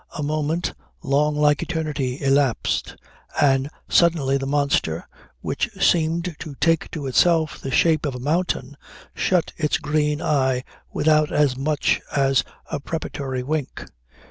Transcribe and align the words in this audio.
A 0.17 0.23
moment, 0.23 0.73
long 1.03 1.35
like 1.35 1.61
eternity, 1.61 2.19
elapsed, 2.23 2.95
and, 3.39 3.69
suddenly, 3.87 4.35
the 4.35 4.47
monster 4.47 5.07
which 5.41 5.69
seemed 5.79 6.35
to 6.39 6.55
take 6.55 6.89
to 6.89 7.05
itself 7.05 7.61
the 7.61 7.69
shape 7.69 8.07
of 8.07 8.15
a 8.15 8.19
mountain 8.19 8.77
shut 9.13 9.53
its 9.57 9.77
green 9.77 10.19
eye 10.19 10.63
without 10.91 11.31
as 11.31 11.55
much 11.55 12.01
as 12.15 12.43
a 12.71 12.79
preparatory 12.79 13.43
wink. 13.43 13.85